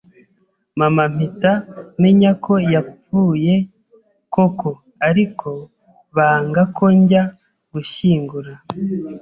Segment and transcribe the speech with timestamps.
[0.79, 1.51] mama mpita
[2.01, 3.53] menya ko yapfuye
[4.33, 4.69] koko
[5.09, 5.49] ariko
[6.15, 7.23] banga ko njya
[7.71, 8.53] gushyingura